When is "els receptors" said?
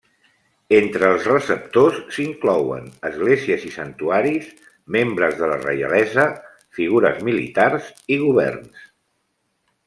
1.15-1.99